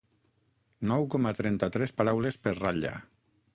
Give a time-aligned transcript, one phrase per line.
[0.91, 2.97] Nou coma trenta-tres paraules per ratlla.